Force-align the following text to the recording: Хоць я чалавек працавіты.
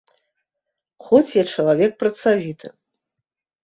Хоць 1.09 1.35
я 1.41 1.45
чалавек 1.53 1.91
працавіты. 2.03 2.77